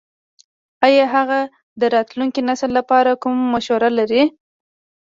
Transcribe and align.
ایا 0.85 1.05
هغه 1.15 1.39
د 1.79 1.81
راتلونکي 1.95 2.41
نسل 2.49 2.69
لپاره 2.79 3.11
کومه 3.21 3.45
مشوره 3.53 3.89
لري? 3.97 4.23